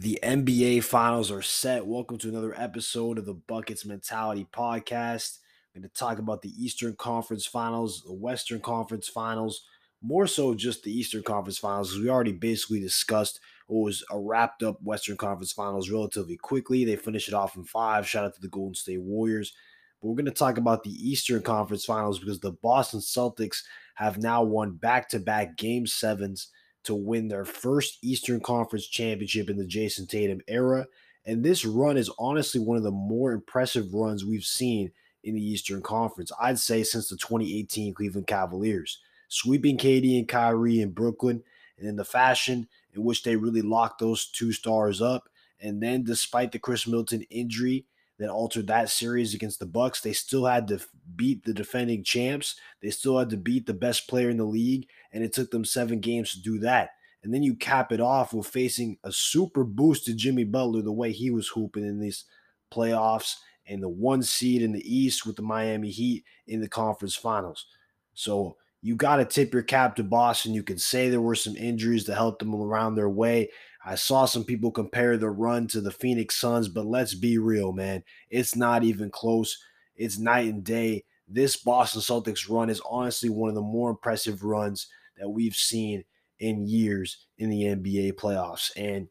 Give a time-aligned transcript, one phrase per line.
[0.00, 1.86] The NBA finals are set.
[1.86, 5.40] Welcome to another episode of the Buckets Mentality Podcast.
[5.74, 9.66] I'm going to talk about the Eastern Conference finals, the Western Conference finals,
[10.00, 14.62] more so just the Eastern Conference finals, we already basically discussed what was a wrapped
[14.62, 16.86] up Western Conference finals relatively quickly.
[16.86, 18.08] They finished it off in five.
[18.08, 19.52] Shout out to the Golden State Warriors.
[20.00, 23.64] But we're going to talk about the Eastern Conference finals because the Boston Celtics
[23.96, 26.48] have now won back to back game sevens
[26.84, 30.86] to win their first Eastern Conference championship in the Jayson Tatum era.
[31.26, 35.44] And this run is honestly one of the more impressive runs we've seen in the
[35.44, 38.98] Eastern Conference, I'd say since the 2018 Cleveland Cavaliers.
[39.28, 41.42] Sweeping KD and Kyrie in Brooklyn,
[41.78, 45.28] and in the fashion in which they really locked those two stars up.
[45.60, 47.84] And then, despite the Khris Middleton injury,
[48.20, 50.02] that altered that series against the Bucks.
[50.02, 50.78] They still had to
[51.16, 52.54] beat the defending champs.
[52.82, 55.64] They still had to beat the best player in the league, and it took them
[55.64, 56.90] seven games to do that.
[57.24, 61.12] And then you cap it off with facing a super boosted Jimmy Butler the way
[61.12, 62.24] he was hooping in these
[62.72, 67.14] playoffs and the one seed in the East with the Miami Heat in the conference
[67.14, 67.66] finals.
[68.14, 70.54] So you got to tip your cap to Boston.
[70.54, 73.50] You can say there were some injuries that helped them around their way.
[73.84, 77.72] I saw some people compare the run to the Phoenix Suns, but let's be real,
[77.72, 78.02] man.
[78.28, 79.56] It's not even close.
[79.96, 81.04] It's night and day.
[81.26, 86.04] This Boston Celtics run is honestly one of the more impressive runs that we've seen
[86.40, 88.70] in years in the NBA playoffs.
[88.76, 89.08] And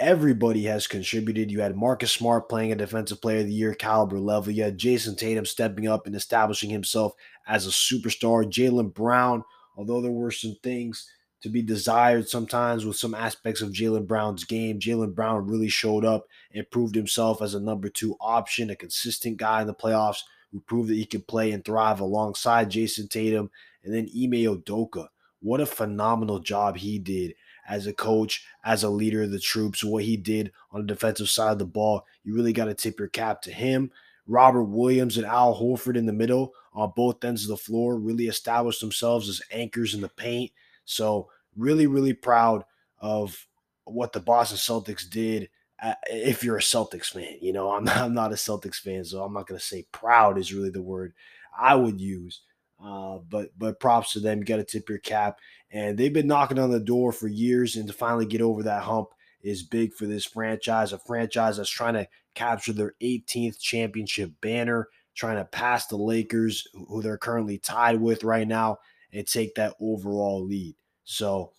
[0.00, 1.50] everybody has contributed.
[1.50, 4.52] You had Marcus Smart playing a defensive player of the year caliber level.
[4.52, 7.12] You had Jayson Tatum stepping up and establishing himself
[7.46, 8.44] as a superstar.
[8.44, 9.44] Jaylen Brown,
[9.76, 11.08] although there were some things
[11.44, 14.78] to be desired sometimes with some aspects of Jaylen Brown's game.
[14.78, 19.36] Jaylen Brown really showed up and proved himself as a number two option, a consistent
[19.36, 23.50] guy in the playoffs who proved that he could play and thrive alongside Jayson Tatum.
[23.84, 25.08] And then Ime Udoka.
[25.40, 27.34] What a phenomenal job he did
[27.68, 31.28] as a coach, as a leader of the troops, what he did on the defensive
[31.28, 32.06] side of the ball.
[32.22, 33.90] You really got to tip your cap to him.
[34.26, 38.28] Robert Williams and Al Horford in the middle on both ends of the floor really
[38.28, 40.50] established themselves as anchors in the paint.
[40.86, 42.64] So really, really proud
[43.00, 43.46] of
[43.84, 45.48] what the Boston Celtics did.
[45.82, 49.04] Uh, if you're a Celtics fan, you know, I'm not, I'm not a Celtics fan,
[49.04, 51.12] so I'm not going to say proud is really the word
[51.58, 52.42] I would use.
[52.84, 54.40] Uh, but but props to them.
[54.40, 55.38] Got to tip your cap,
[55.70, 58.82] and they've been knocking on the door for years, and to finally get over that
[58.82, 59.08] hump
[59.42, 60.92] is big for this franchise.
[60.92, 66.66] A franchise that's trying to capture their 18th championship banner, trying to pass the Lakers,
[66.74, 68.78] who they're currently tied with right now,
[69.12, 70.74] and take that overall lead.
[71.04, 71.52] So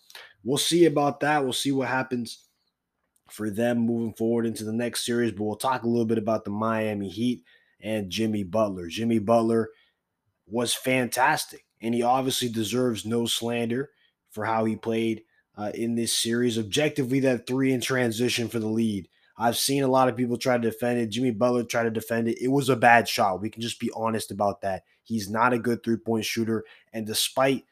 [0.44, 1.44] we'll see about that.
[1.44, 2.48] We'll see what happens
[3.30, 5.32] for them moving forward into the next series.
[5.32, 7.44] But we'll talk a little bit about the Miami Heat
[7.82, 8.88] and Jimmy Butler.
[8.88, 9.70] Jimmy Butler
[10.48, 13.90] was fantastic, and he obviously deserves no slander
[14.30, 15.24] for how he played
[15.58, 16.58] uh, in this series.
[16.58, 19.08] Objectively, that three in transition for the lead.
[19.38, 21.08] I've seen a lot of people try to defend it.
[21.08, 22.42] Jimmy Butler tried to defend it.
[22.42, 23.42] It was a bad shot.
[23.42, 24.84] We can just be honest about that.
[25.04, 26.64] He's not a good three point shooter.
[26.94, 27.66] And despite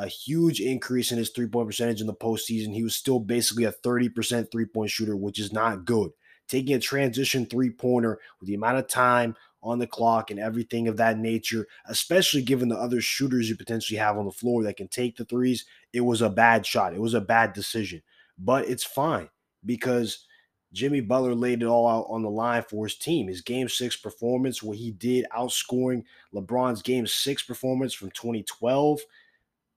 [0.00, 2.74] a huge increase in his three point percentage in the postseason.
[2.74, 6.10] He was still basically a 30% three point shooter, which is not good.
[6.48, 10.88] Taking a transition three pointer with the amount of time on the clock and everything
[10.88, 14.78] of that nature, especially given the other shooters you potentially have on the floor that
[14.78, 16.94] can take the threes, it was a bad shot.
[16.94, 18.00] It was a bad decision,
[18.38, 19.28] but it's fine
[19.66, 20.24] because
[20.72, 23.28] Jimmy Butler laid it all out on the line for his team.
[23.28, 29.00] His game six performance, what he did outscoring LeBron's game six performance from 2012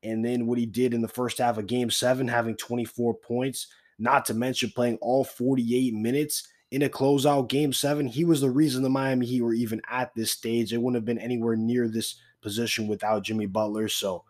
[0.04, 3.68] and then what he did in the first half of game seven, having 24 points,
[3.98, 8.08] not to mention playing all 48 minutes in a closeout game seven.
[8.08, 10.72] He was the reason the Miami Heat were even at this stage.
[10.72, 13.88] They wouldn't have been anywhere near this position without Jimmy Butler.
[13.88, 14.24] So,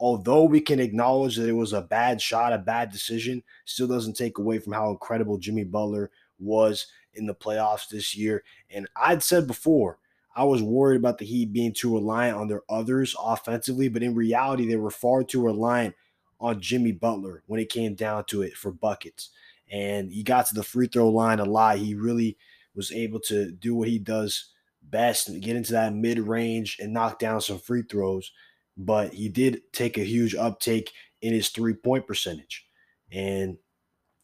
[0.00, 4.16] although we can acknowledge that it was a bad shot, a bad decision, still doesn't
[4.16, 6.10] take away from how incredible Jimmy Butler
[6.40, 8.42] was in the playoffs this year.
[8.70, 9.98] And I'd said before,
[10.34, 14.14] I was worried about the Heat being too reliant on their others offensively, but in
[14.14, 15.94] reality, they were far too reliant
[16.40, 19.30] on Jimmy Butler when it came down to it for buckets.
[19.70, 21.78] And he got to the free throw line a lot.
[21.78, 22.36] He really
[22.74, 24.50] was able to do what he does
[24.82, 28.32] best and get into that mid range and knock down some free throws.
[28.76, 32.66] But he did take a huge uptake in his three point percentage.
[33.10, 33.58] And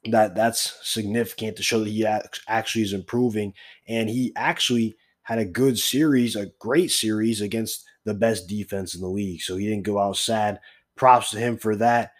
[0.04, 2.06] that that's significant to show that he
[2.48, 3.54] actually is improving.
[3.86, 4.96] And he actually
[5.28, 9.42] had a good series, a great series against the best defense in the league.
[9.42, 10.58] So he didn't go out sad.
[10.96, 12.12] Props to him for that.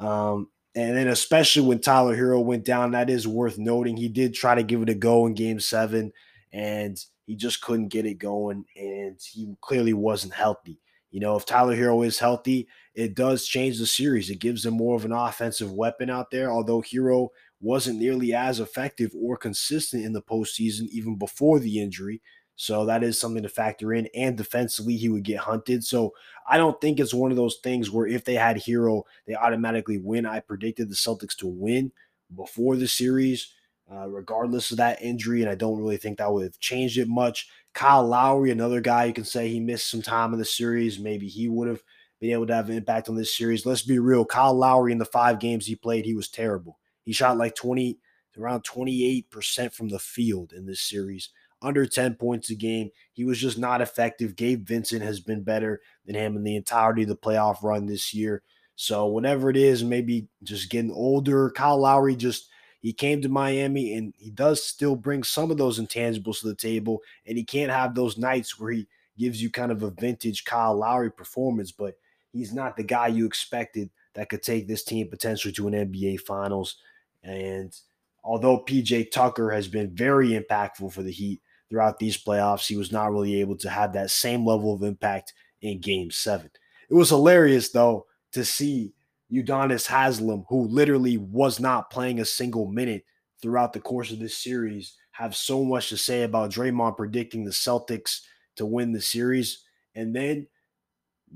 [0.00, 3.96] Um, and then especially when Tyler Herro went down, that is worth noting.
[3.96, 6.12] He did try to give it a go in game seven,
[6.52, 8.64] and he just couldn't get it going.
[8.74, 10.80] And he clearly wasn't healthy.
[11.12, 12.66] You know, if Tyler Herro is healthy,
[12.96, 14.28] it does change the series.
[14.28, 16.50] It gives them more of an offensive weapon out there.
[16.50, 17.28] Although Herro
[17.60, 22.20] wasn't nearly as effective or consistent in the postseason, even before the injury.
[22.56, 24.08] So that is something to factor in.
[24.14, 25.84] And defensively, he would get hunted.
[25.84, 26.14] So
[26.48, 29.98] I don't think it's one of those things where if they had Herro, they automatically
[29.98, 30.26] win.
[30.26, 31.92] I predicted the Celtics to win
[32.34, 33.52] before the series,
[33.92, 35.42] uh, regardless of that injury.
[35.42, 37.48] And I don't really think that would have changed it much.
[37.74, 40.98] Kyle Lowry, another guy you can say he missed some time in the series.
[40.98, 41.82] Maybe he would have
[42.20, 43.66] been able to have an impact on this series.
[43.66, 44.24] Let's be real.
[44.24, 46.78] Kyle Lowry in the five games he played, he was terrible.
[47.04, 47.98] He shot like 20,
[48.38, 51.28] around 28% from the field in this series
[51.62, 52.90] under 10 points a game.
[53.12, 54.36] He was just not effective.
[54.36, 58.12] Gabe Vincent has been better than him in the entirety of the playoff run this
[58.12, 58.42] year.
[58.76, 61.50] So whatever it is, maybe just getting older.
[61.50, 62.48] Kyle Lowry just
[62.80, 66.54] he came to Miami and he does still bring some of those intangibles to the
[66.54, 67.00] table.
[67.26, 68.86] And he can't have those nights where he
[69.18, 71.94] gives you kind of a vintage Kyle Lowry performance, but
[72.32, 76.20] he's not the guy you expected that could take this team potentially to an NBA
[76.20, 76.76] finals.
[77.24, 77.74] And
[78.22, 82.66] although PJ Tucker has been very impactful for the Heat, throughout these playoffs.
[82.66, 85.32] He was not really able to have that same level of impact
[85.62, 86.50] in game seven.
[86.88, 88.92] It was hilarious, though, to see
[89.32, 93.04] Udonis Haslem, who literally was not playing a single minute
[93.42, 97.50] throughout the course of this series, have so much to say about Draymond predicting the
[97.50, 98.20] Celtics
[98.56, 99.64] to win the series
[99.94, 100.46] and then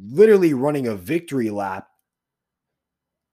[0.00, 1.88] literally running a victory lap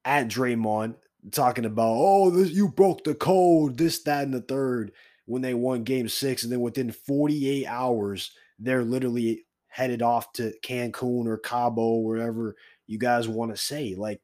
[0.06, 0.96] at Draymond,
[1.32, 4.92] talking about, oh, this, you broke the code, this, that, and the third
[5.27, 6.44] when they won game six.
[6.44, 12.56] And then within 48 hours, they're literally headed off to Cancun or Cabo, wherever
[12.88, 13.94] you guys want to say.
[13.95, 14.21] Like,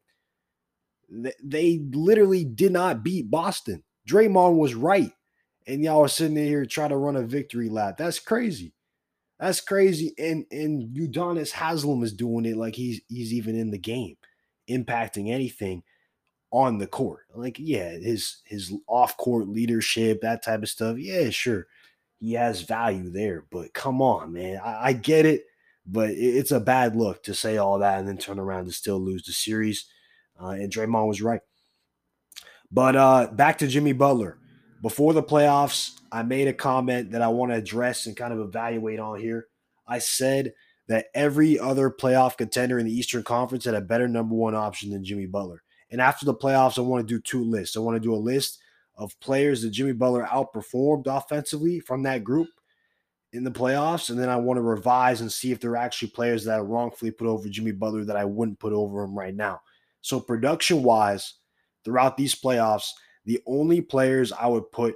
[1.44, 3.84] they literally did not beat Boston.
[4.10, 5.12] Draymond was right.
[5.68, 7.98] And y'all are sitting in here trying to run a victory lap.
[7.98, 8.74] That's crazy.
[9.40, 10.14] That's crazy.
[10.18, 14.18] And and Udonis Haslem is doing it like he's he's even in the game,
[14.70, 15.84] impacting anything
[16.54, 17.26] on the court.
[17.34, 20.98] Like, yeah, his his off court leadership, that type of stuff.
[20.98, 21.68] Yeah, sure,
[22.20, 23.44] he has value there.
[23.52, 25.46] But come on, man, I, I get it,
[25.86, 28.74] but it, it's a bad look to say all that and then turn around and
[28.74, 29.86] still lose the series.
[30.42, 31.42] Uh, and Draymond was right.
[32.72, 34.38] But uh, back to Jimmy Butler.
[34.82, 38.40] Before the playoffs, I made a comment that I want to address and kind of
[38.40, 39.48] evaluate on here.
[39.88, 40.54] I said
[40.88, 44.90] that every other playoff contender in the Eastern Conference had a better number one option
[44.90, 45.63] than Jimmy Butler.
[45.94, 47.78] And after the playoffs, I want to do two lists.
[47.78, 48.60] I want to do a list
[48.98, 52.50] of players that Jimmy Butler outperformed offensively from that group
[53.32, 54.10] in the playoffs.
[54.10, 56.62] And then I want to revise and see if there are actually players that I
[56.62, 59.62] wrongfully put over Jimmy Butler that I wouldn't put over him right now.
[60.02, 61.36] So, production wise,
[61.86, 62.90] throughout these playoffs,
[63.26, 64.96] the only players I would put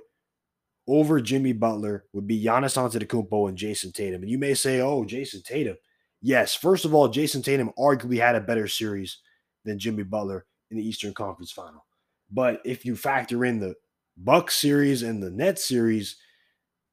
[0.87, 4.23] over Jimmy Butler would be Giannis Antetokounmpo and Jayson Tatum.
[4.23, 5.77] And you may say, oh, Jayson Tatum.
[6.23, 9.19] Yes, first of all, Jayson Tatum arguably had a better series
[9.63, 11.85] than Jimmy Butler in the Eastern Conference Final.
[12.31, 13.75] But if you factor in the
[14.17, 16.17] Buck series and the Net series,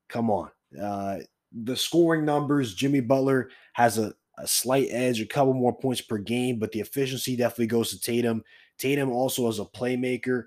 [0.08, 0.50] come on.
[0.80, 1.18] Uh,
[1.52, 6.18] the scoring numbers, Jimmy Butler has a, a slight edge, a couple more points per
[6.18, 8.42] game, but the efficiency definitely goes to Tatum.
[8.78, 10.44] Tatum also as a playmaker,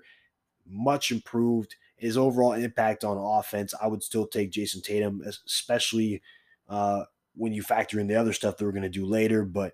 [0.66, 1.74] much improved.
[1.96, 6.22] His overall impact on offense, I would still take Jayson Tatum, especially
[6.68, 7.04] uh,
[7.34, 9.44] when you factor in the other stuff that we're going to do later.
[9.44, 9.72] But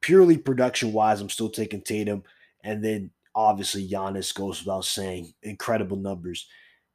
[0.00, 2.22] purely production wise, I'm still taking Tatum.
[2.64, 6.46] And then obviously Giannis goes without saying, incredible numbers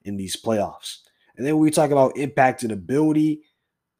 [0.03, 0.99] in these playoffs.
[1.37, 3.41] And then we talk about impact and ability.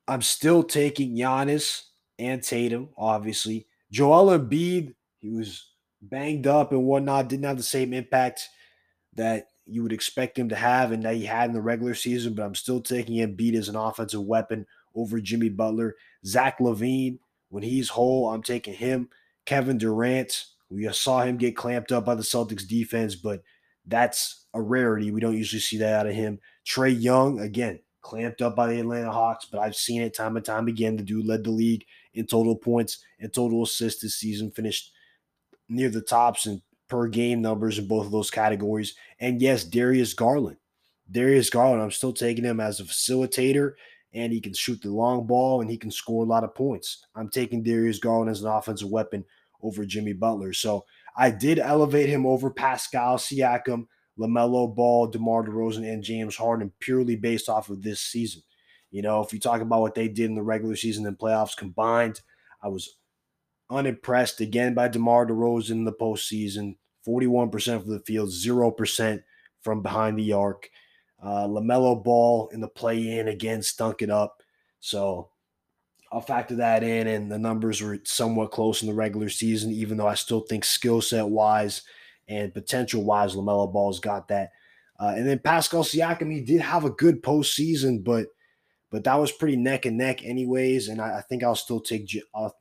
[0.07, 1.83] I'm still taking Giannis
[2.19, 3.67] and Tatum, obviously.
[3.91, 5.69] Joel Embiid, he was
[6.01, 8.47] banged up and whatnot, didn't have the same impact
[9.15, 12.35] that you would expect him to have and that he had in the regular season,
[12.35, 15.95] but I'm still taking Embiid as an offensive weapon over Jimmy Butler.
[16.25, 17.19] Zach LaVine,
[17.55, 19.07] when he's whole, I'm taking him.
[19.45, 23.43] Kevin Durant, we saw him get clamped up by the Celtics defense, but
[23.85, 25.09] that's a rarity.
[25.09, 26.41] We don't usually see that out of him.
[26.67, 30.45] Trae Young, again, clamped up by the Atlanta Hawks, but I've seen it time and
[30.45, 30.97] time again.
[30.97, 34.91] The dude led the league in total points and total assists this season, finished
[35.69, 38.95] near the tops and per game numbers in both of those categories.
[39.21, 40.57] And yes, Darius Garland.
[41.09, 43.75] Darius Garland, I'm still taking him as a facilitator
[44.15, 47.05] and he can shoot the long ball and he can score a lot of points.
[47.15, 49.25] I'm taking Darius Garland as an offensive weapon
[49.61, 50.53] over Jimmy Butler.
[50.53, 50.85] So
[51.17, 57.17] I did elevate him over Pascal Siakam, LaMelo Ball, DeMar DeRozan, and James Harden purely
[57.17, 58.41] based off of this season.
[58.89, 61.57] You know, if you talk about what they did in the regular season and playoffs
[61.57, 62.21] combined,
[62.63, 62.97] I was
[63.69, 66.77] unimpressed again by DeMar DeRozan in the postseason.
[67.05, 69.23] 41% from the field, 0%
[69.61, 70.69] from behind the arc.
[71.25, 74.43] Uh, LaMelo Ball in the play in again stunk it up.
[74.79, 75.29] So
[76.11, 79.97] I'll factor that in, and the numbers were somewhat close in the regular season, even
[79.97, 81.81] though I still think skill set wise
[82.27, 84.51] and potential wise, LaMelo Ball's got that.
[84.99, 88.27] Uh, and then Pascal Siakam, he did have a good postseason, but
[88.91, 90.87] but that was pretty neck and neck, anyways.
[90.87, 92.55] And I, I think I'll still take I'll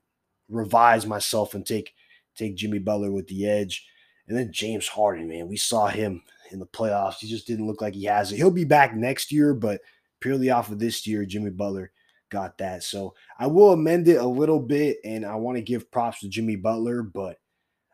[0.49, 1.93] revise myself and take
[2.35, 3.87] take Jimmy Butler with the edge.
[4.27, 6.23] And then James Harden, man, we saw him
[6.55, 7.19] in the playoffs.
[7.19, 8.37] He just didn't look like he has it.
[8.37, 9.83] He'll be back next year, but
[10.21, 11.93] purely off of this year, Jimmy Butler
[12.31, 12.83] got that.
[12.83, 16.29] So I will amend it a little bit, and I want to give props to
[16.29, 17.37] Jimmy Butler, but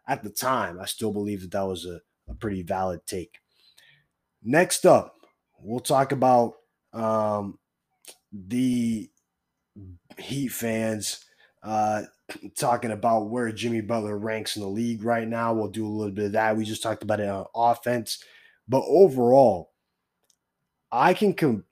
[0.07, 3.38] at the time, I still believe that that was a, a pretty valid take.
[4.43, 5.17] Next up,
[5.59, 6.55] we'll talk about
[6.93, 7.59] um,
[8.33, 9.11] the
[10.19, 11.25] Heat fans
[11.62, 12.02] uh,
[12.57, 15.52] talking about where Jimmy Butler ranks in the league right now.
[15.52, 16.57] We'll do a little bit of that.
[16.57, 18.25] We just talked about it on offense,
[18.70, 19.72] but overall,
[20.92, 21.64] I can com-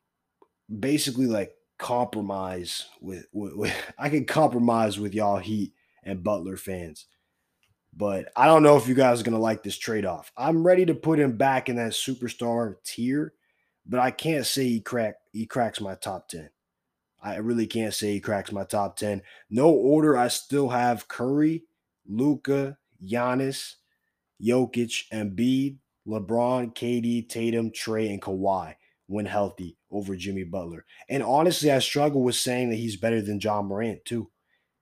[0.69, 7.07] basically like compromise with, with, with I can compromise with y'all Heat and Butler fans.
[7.97, 10.33] But I don't know if you guys are gonna like this trade off.
[10.37, 13.33] I'm ready to put him back in that superstar tier,
[13.87, 16.51] but I can't say he crack he cracks my top ten.
[17.23, 19.23] I really can't say he cracks my top 10.
[19.51, 20.17] No order.
[20.17, 21.65] I still have Curry,
[22.07, 23.75] Luka, Giannis,
[24.41, 25.79] Jokic, Embiid,
[26.09, 28.75] LeBron, KD, Tatum, Trae, and Kawhi
[29.07, 30.85] when healthy over Jimmy Butler.
[31.09, 34.31] And honestly, I struggle with saying that he's better than Ja Morant, too.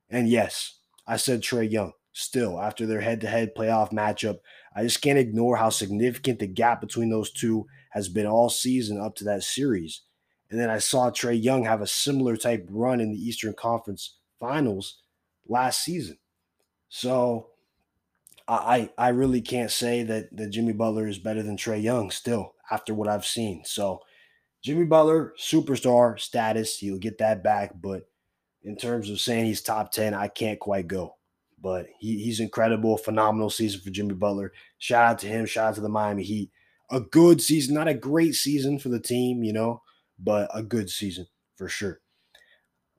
[0.08, 1.92] And yes, I said Trae Young.
[2.12, 4.38] Still, after their head to head playoff matchup,
[4.74, 8.98] I just can't ignore how significant the gap between those two has been all season
[8.98, 10.00] up to that series.
[10.50, 14.16] And then I saw Trae Young have a similar type run in the Eastern Conference
[14.40, 15.02] Finals
[15.46, 16.16] last season.
[16.88, 17.48] So
[18.48, 22.54] I I really can't say that that Jimmy Butler is better than Trae Young still
[22.70, 23.62] after what I've seen.
[23.64, 24.00] So
[24.62, 27.72] Jimmy Butler, superstar status, he'll get that back.
[27.80, 28.08] But
[28.62, 31.16] in terms of saying he's top 10, I can't quite go.
[31.60, 34.52] But he, he's incredible, phenomenal season for Jimmy Butler.
[34.78, 36.50] Shout out to him, shout out to the Miami Heat.
[36.90, 39.82] A good season, not a great season for the team, you know
[40.18, 41.26] but a good season
[41.56, 42.00] for sure.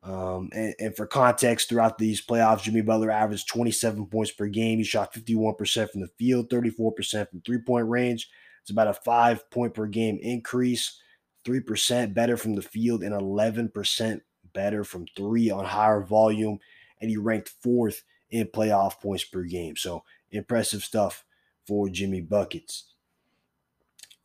[0.03, 4.77] Um, and, and, for context, throughout these playoffs, Jimmy Butler averaged 27 points per game.
[4.77, 8.29] He shot 51% from the field, 34% from three point range.
[8.61, 11.01] It's about a five point per game increase,
[11.45, 14.21] 3% better from the field, and 11%
[14.53, 16.59] better from three on higher volume.
[17.01, 19.75] And he ranked fourth in playoff points per game.
[19.75, 21.25] So impressive stuff
[21.65, 22.85] for Jimmy Buckets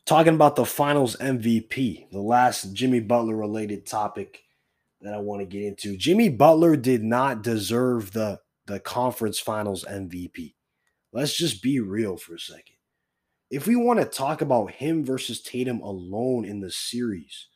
[0.05, 4.43] talking about the finals MVP, the last Jimmy Butler related topic
[5.03, 5.97] that I want to get into.
[5.97, 10.55] Jimmy Butler did not deserve the the conference finals MVP.
[11.13, 12.77] Let's just be real for a second.
[13.51, 17.49] If we want to talk about him versus Tatum alone in the series,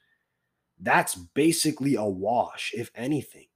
[0.79, 3.47] that's basically a wash, if anything,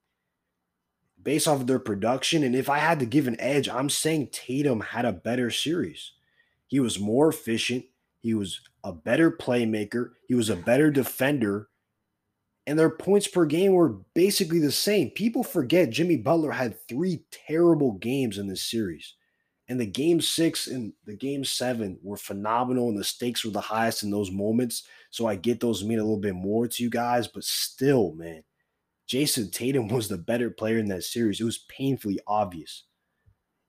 [1.22, 2.42] based off of their production.
[2.44, 6.12] And if I had to give an edge, I'm saying Tatum had a better series.
[6.66, 7.84] He was more efficient.
[8.20, 10.12] He was a better playmaker.
[10.26, 11.68] He was a better defender.
[12.70, 15.10] And their points per game were basically the same.
[15.10, 19.16] People forget Jimmy Butler had three terrible games in this series.
[19.66, 23.60] And the game six and the game seven were phenomenal, and the stakes were the
[23.60, 24.84] highest in those moments.
[25.10, 28.44] So I get those mean a little bit more to you guys, but still, man,
[29.08, 31.40] Jayson Tatum was the better player in that series.
[31.40, 32.84] It was painfully obvious,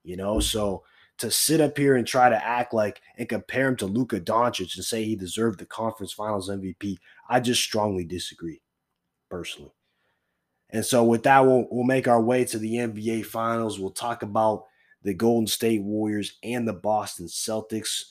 [0.03, 0.39] you know.
[0.39, 0.84] So
[1.17, 4.75] to sit up here and try to act like and compare him to Luka Doncic
[4.75, 8.62] and say he deserved the conference finals MVP, I just strongly disagree,
[9.31, 9.71] personally.
[10.69, 13.79] And so with that, we'll, we'll make our way to the NBA finals.
[13.79, 14.65] We'll talk about
[15.03, 18.03] the Golden State Warriors and the Boston Celtics.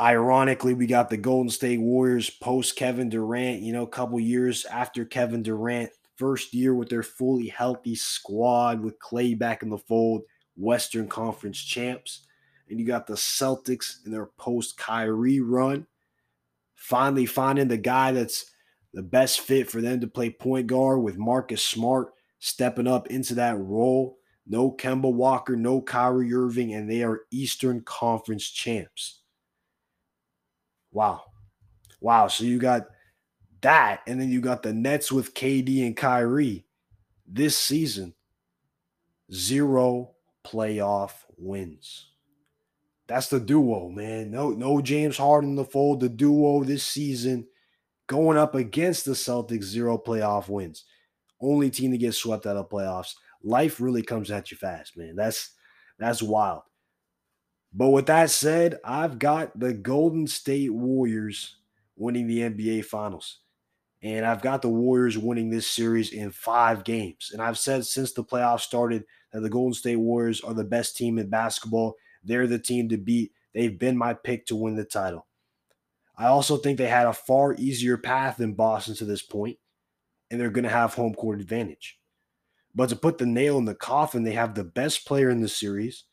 [0.00, 4.64] Ironically, we got the Golden State Warriors post Kevin Durant, you know, a couple years
[4.66, 9.78] after Kevin Durant, first year with their fully healthy squad with Klay back in the
[9.78, 10.22] fold
[10.56, 12.26] Western Conference champs.
[12.68, 15.86] And you got the Celtics in their post Kyrie run.
[16.74, 18.52] Finally finding the guy that's
[18.94, 23.34] the best fit for them to play point guard with Marcus Smart stepping up into
[23.34, 24.18] that role.
[24.46, 29.20] No Kemba Walker, no Kyrie Irving, and they are Eastern Conference champs.
[30.92, 31.22] Wow.
[32.00, 32.28] Wow.
[32.28, 32.86] So you got
[33.62, 36.66] that, and then you got the Nets with KD and Kyrie
[37.26, 38.14] this season.
[39.32, 40.12] Zero
[40.46, 42.10] playoff wins.
[43.06, 44.30] That's the duo, man.
[44.30, 46.00] No, no James Harden in the fold.
[46.00, 47.46] The duo this season
[48.06, 50.84] going up against the Celtics, zero playoff wins.
[51.40, 53.14] Only team to get swept out of playoffs.
[53.42, 55.16] Life really comes at you fast, man.
[55.16, 55.50] That's
[55.98, 56.62] that's wild.
[57.72, 61.56] But with that said, I've got the Golden State Warriors
[61.96, 63.40] winning the NBA Finals.
[64.02, 67.30] And I've got the Warriors winning this series in five games.
[67.32, 70.96] And I've said since the playoffs started that the Golden State Warriors are the best
[70.96, 71.94] team in basketball.
[72.22, 75.26] They're the team to beat they've been my pick to win the title.
[76.16, 79.58] I also think they had a far easier path than Boston to this point,
[80.30, 81.98] and they're going to have home court advantage.
[82.74, 85.48] But to put the nail in the coffin, they have the best player in the
[85.48, 86.04] series.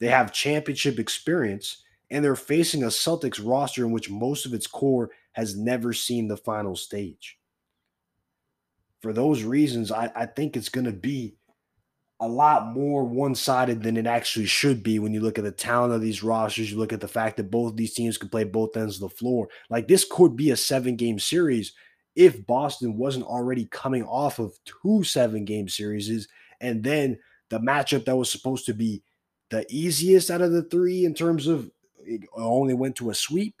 [0.00, 4.66] They have championship experience, and they're facing a Celtics roster in which most of its
[4.66, 7.38] core has never seen the final stage.
[9.00, 11.36] For those reasons, I, I think it's going to be
[12.22, 15.50] a lot more one sided than it actually should be when you look at the
[15.50, 16.70] talent of these rosters.
[16.70, 19.16] You look at the fact that both these teams can play both ends of the
[19.16, 19.48] floor.
[19.68, 21.72] Like this could be a seven game series
[22.14, 26.28] if Boston wasn't already coming off of two seven game series.
[26.60, 27.18] And then
[27.50, 29.02] the matchup that was supposed to be
[29.50, 31.72] the easiest out of the three in terms of
[32.04, 33.60] it only went to a sweep.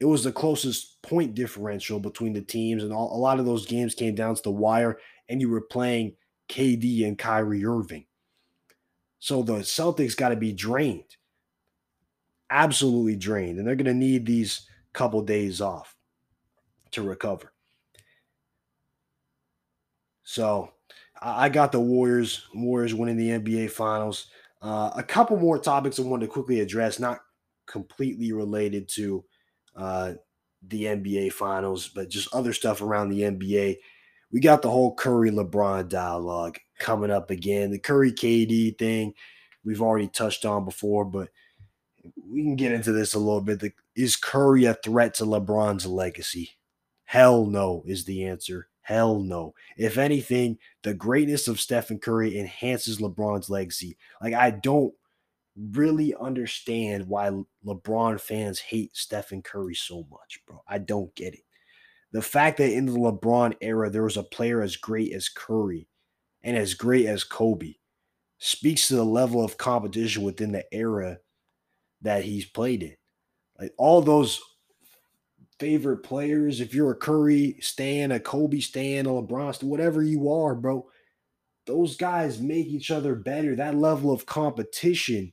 [0.00, 3.66] It was the closest point differential between the teams, and all, a lot of those
[3.66, 6.16] games came down to the wire, and you were playing
[6.52, 8.04] KD and Kyrie Irving.
[9.18, 11.16] So the Celtics got to be drained,
[12.50, 15.96] absolutely drained, and they're going to need these couple days off
[16.90, 17.52] to recover.
[20.24, 20.72] So
[21.20, 24.26] I got the Warriors, Warriors winning the NBA Finals.
[24.60, 27.20] Uh, a couple more topics I wanted to quickly address, not
[27.66, 29.24] completely related to
[29.74, 30.12] uh,
[30.68, 33.78] the NBA Finals, but just other stuff around the NBA.
[34.32, 37.70] We got the whole Curry LeBron dialogue coming up again.
[37.70, 39.14] The Curry KD thing
[39.64, 41.28] we've already touched on before, but
[42.28, 43.60] we can get into this a little bit.
[43.60, 46.50] The, is Curry a threat to LeBron's legacy?
[47.04, 48.68] Hell no, is the answer.
[48.80, 49.54] Hell no.
[49.76, 53.96] If anything, the greatness of Stephen Curry enhances LeBron's legacy.
[54.20, 54.92] Like, I don't
[55.56, 57.30] really understand why
[57.64, 60.62] LeBron fans hate Stephen Curry so much, bro.
[60.66, 61.44] I don't get it.
[62.12, 65.88] The fact that in the LeBron era, there was a player as great as Curry
[66.42, 67.74] and as great as Kobe
[68.38, 71.18] speaks to the level of competition within the era
[72.02, 72.96] that he's played in.
[73.58, 74.40] Like all those
[75.62, 76.60] favorite players.
[76.60, 80.88] If you're a Curry stan, a Kobe stan, a LeBron whatever you are, bro,
[81.66, 83.54] those guys make each other better.
[83.54, 85.32] That level of competition,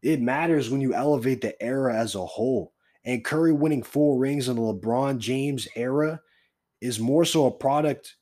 [0.00, 2.72] it matters when you elevate the era as a whole.
[3.04, 6.20] And Curry winning four rings in the LeBron James era
[6.80, 8.16] is more so a product,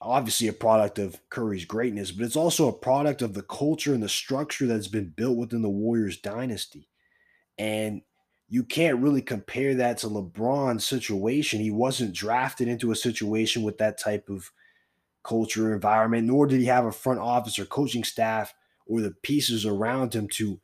[0.00, 4.02] obviously a product of Curry's greatness, but it's also a product of the culture and
[4.02, 6.88] the structure that's been built within the Warriors dynasty.
[7.58, 8.02] And
[8.48, 11.60] you can't really compare that to LeBron's situation.
[11.60, 14.50] He wasn't drafted into a situation with that type of
[15.24, 18.54] culture environment, nor did he have a front office or coaching staff
[18.86, 20.60] or the pieces around him to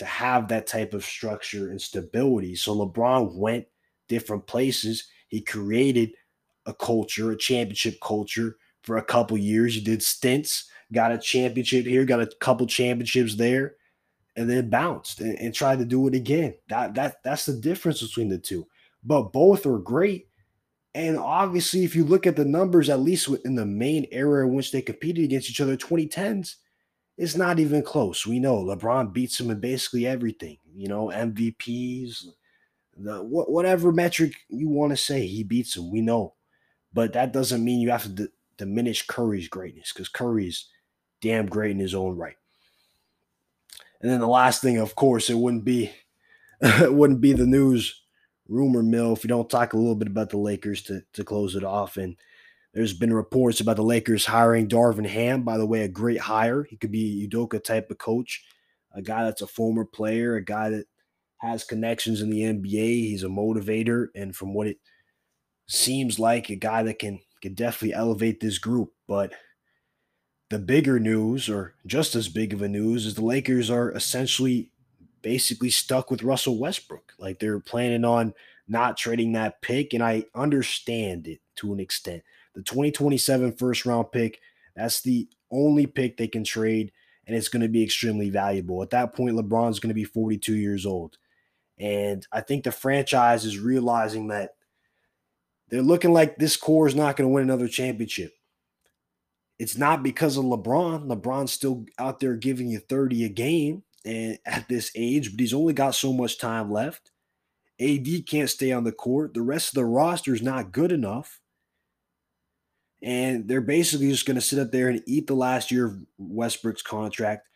[0.00, 2.54] to have that type of structure and stability.
[2.54, 3.66] So LeBron went
[4.08, 5.06] different places.
[5.28, 6.12] He created
[6.64, 9.74] a culture, a championship culture for a couple years.
[9.74, 13.74] He did stints, got a championship here, got a couple championships there
[14.36, 16.54] and then bounced and, and tried to do it again.
[16.70, 18.66] That that that's the difference between the two.
[19.04, 20.28] But both are great.
[20.94, 24.54] And obviously, if you look at the numbers, at least in the main era in
[24.54, 26.56] which they competed against each other, 2010s,
[27.20, 28.26] it's not even close.
[28.26, 30.56] We know LeBron beats him in basically everything.
[30.74, 32.24] You know, MVPs,
[32.96, 35.90] the whatever metric you want to say, he beats him.
[35.90, 36.32] We know,
[36.94, 40.68] but that doesn't mean you have to d- diminish Curry's greatness because Curry's
[41.20, 42.36] damn great in his own right.
[44.00, 45.92] And then the last thing, of course, it wouldn't be
[46.62, 48.00] it wouldn't be the news
[48.48, 51.54] rumor mill if we don't talk a little bit about the Lakers to to close
[51.54, 51.98] it off.
[51.98, 52.16] And
[52.72, 55.42] there's been reports about the Lakers hiring Darvin Ham.
[55.42, 56.62] By the way, a great hire.
[56.62, 58.44] He could be a Udoka type of coach,
[58.92, 60.86] a guy that's a former player, a guy that
[61.38, 63.08] has connections in the NBA.
[63.08, 64.78] He's a motivator, and from what it
[65.66, 68.92] seems like, a guy that can can definitely elevate this group.
[69.08, 69.32] But
[70.50, 74.70] the bigger news, or just as big of a news, is the Lakers are essentially
[75.22, 77.14] basically stuck with Russell Westbrook.
[77.18, 78.34] Like they're planning on
[78.68, 82.22] not trading that pick, and I understand it to an extent.
[82.54, 84.40] The 2027 first round pick,
[84.74, 86.92] that's the only pick they can trade,
[87.26, 88.82] and it's going to be extremely valuable.
[88.82, 91.18] At that point, LeBron's going to be 42 years old.
[91.78, 94.50] And I think the franchise is realizing that
[95.70, 98.32] they're looking like this core is not going to win another championship.
[99.58, 101.06] It's not because of LeBron.
[101.06, 105.54] LeBron's still out there giving you 30 a game and at this age, but he's
[105.54, 107.12] only got so much time left.
[107.80, 109.32] AD can't stay on the court.
[109.32, 111.40] The rest of the roster is not good enough.
[113.02, 115.98] And they're basically just going to sit up there and eat the last year of
[116.18, 117.48] Westbrook's contract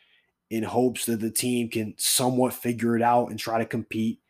[0.51, 4.21] in hopes that the team can somewhat figure it out and try to compete.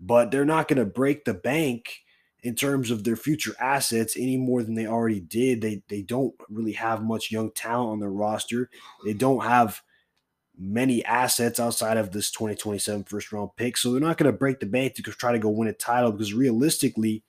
[0.00, 2.02] But they're not going to break the bank
[2.42, 5.60] in terms of their future assets any more than they already did.
[5.60, 8.68] They they don't really have much young talent on their roster.
[9.04, 9.80] They don't have
[10.58, 13.76] many assets outside of this 2027 first round pick.
[13.76, 16.12] So they're not going to break the bank to try to go win a title
[16.12, 17.24] because realistically,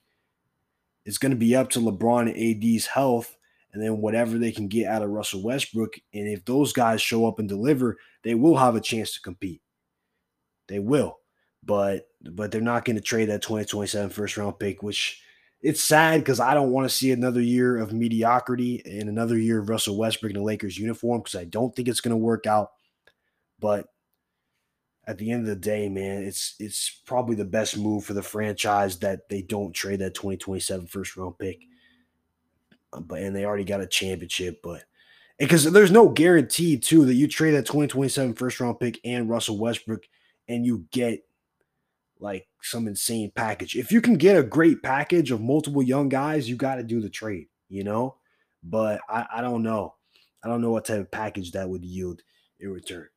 [1.04, 3.36] it's going to be up to LeBron and AD's health
[3.72, 5.96] and then whatever they can get out of Russell Westbrook.
[6.12, 9.60] And if those guys show up and deliver, they will have a chance to compete.
[10.68, 11.18] They will.
[11.62, 15.20] But but they're not going to trade that 2027 first round pick, which
[15.60, 19.60] it's sad because I don't want to see another year of mediocrity and another year
[19.60, 22.46] of Russell Westbrook in the Lakers uniform because I don't think it's going to work
[22.46, 22.70] out.
[23.60, 23.86] But
[25.06, 28.22] at the end of the day, man, it's it's probably the best move for the
[28.22, 31.60] franchise that they don't trade that 2027 first round pick.
[32.92, 34.84] Uh, but and they already got a championship, but
[35.38, 39.58] because there's no guarantee too that you trade that 2027 first round pick and Russell
[39.58, 40.04] Westbrook
[40.48, 41.24] and you get
[42.20, 43.76] like some insane package.
[43.76, 47.00] If you can get a great package of multiple young guys, you got to do
[47.00, 48.16] the trade, you know?
[48.62, 49.94] But I, I don't know.
[50.42, 52.22] I don't know what type of package that would yield
[52.60, 53.08] in return.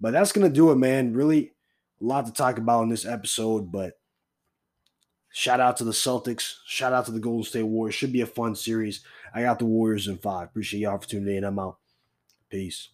[0.00, 1.14] But that's to do it, man.
[1.14, 1.52] Really
[2.00, 3.94] a lot to talk about in this episode, but
[5.32, 6.56] shout out to the Celtics.
[6.66, 7.94] Shout out to the Golden State Warriors.
[7.94, 9.00] Should be a fun series.
[9.34, 10.48] I got the Warriors in five.
[10.48, 11.44] Appreciate y'all for tuning in.
[11.44, 11.78] I'm out.
[12.50, 12.93] Peace.